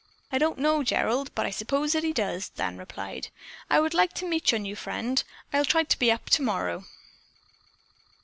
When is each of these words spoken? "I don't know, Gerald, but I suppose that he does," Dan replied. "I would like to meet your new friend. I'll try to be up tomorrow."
"I 0.31 0.39
don't 0.39 0.57
know, 0.57 0.81
Gerald, 0.81 1.29
but 1.35 1.45
I 1.45 1.51
suppose 1.51 1.93
that 1.93 2.03
he 2.03 2.11
does," 2.11 2.49
Dan 2.49 2.79
replied. 2.79 3.27
"I 3.69 3.79
would 3.79 3.93
like 3.93 4.13
to 4.13 4.27
meet 4.27 4.51
your 4.51 4.57
new 4.57 4.75
friend. 4.75 5.23
I'll 5.53 5.63
try 5.63 5.83
to 5.83 5.99
be 5.99 6.11
up 6.11 6.27
tomorrow." 6.27 6.85